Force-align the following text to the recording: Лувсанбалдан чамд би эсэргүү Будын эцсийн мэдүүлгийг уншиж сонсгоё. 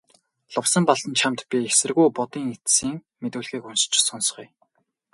Лувсанбалдан 0.53 1.13
чамд 1.19 1.39
би 1.49 1.57
эсэргүү 1.69 2.07
Будын 2.17 2.45
эцсийн 2.55 2.97
мэдүүлгийг 3.21 3.63
уншиж 3.69 3.93
сонсгоё. 4.07 4.47